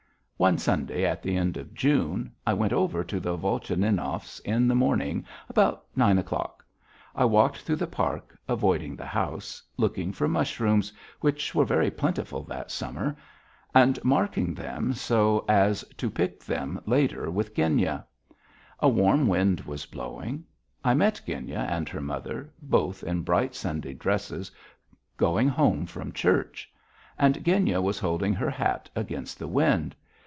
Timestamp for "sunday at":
0.57-1.21